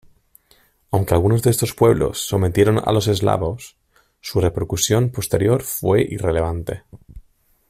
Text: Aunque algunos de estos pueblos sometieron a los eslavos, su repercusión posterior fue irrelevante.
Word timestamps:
Aunque 0.89 1.13
algunos 1.13 1.43
de 1.43 1.51
estos 1.51 1.75
pueblos 1.75 2.23
sometieron 2.25 2.79
a 2.83 2.91
los 2.91 3.05
eslavos, 3.07 3.77
su 4.19 4.41
repercusión 4.41 5.11
posterior 5.11 5.61
fue 5.61 6.01
irrelevante. 6.01 6.81